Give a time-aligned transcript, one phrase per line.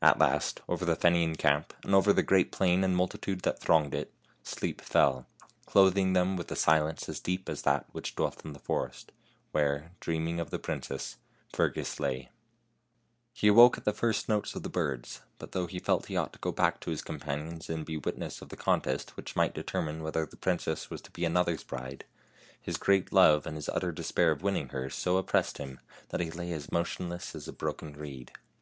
[0.00, 3.60] At last, over the Fenian camp, and over the great plain and the multitude that
[3.60, 4.10] thronged it,
[4.42, 5.26] sleep fell,
[5.66, 9.12] clothing them with a silence as deep as that which dwelt in the forest,
[9.50, 11.18] where, dreaming of the princess,
[11.52, 12.30] Fergus lay.
[13.34, 16.32] He awoke at the first notes of the birds, but though he felt he ought
[16.32, 19.52] to go back to his companions and be wit ness of the contest which might
[19.52, 22.06] determine whether the princess was to be another's bride,
[22.58, 25.78] his great love and his utter despair of winning her so oppressed him
[26.08, 28.32] that he lay as motionless as a broken reed.